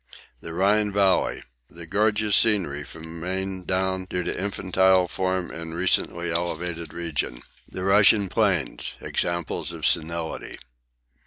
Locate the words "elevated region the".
6.31-7.83